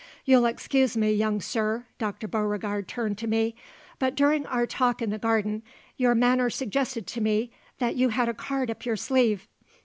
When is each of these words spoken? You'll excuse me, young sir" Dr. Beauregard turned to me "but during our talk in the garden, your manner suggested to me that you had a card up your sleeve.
You'll 0.25 0.47
excuse 0.47 0.97
me, 0.97 1.11
young 1.11 1.41
sir" 1.41 1.85
Dr. 1.99 2.27
Beauregard 2.27 2.87
turned 2.87 3.19
to 3.19 3.27
me 3.27 3.53
"but 3.99 4.15
during 4.15 4.47
our 4.47 4.65
talk 4.65 4.99
in 4.99 5.11
the 5.11 5.19
garden, 5.19 5.61
your 5.95 6.15
manner 6.15 6.49
suggested 6.49 7.05
to 7.05 7.21
me 7.21 7.51
that 7.77 7.95
you 7.95 8.09
had 8.09 8.27
a 8.27 8.33
card 8.33 8.71
up 8.71 8.83
your 8.83 8.97
sleeve. 8.97 9.47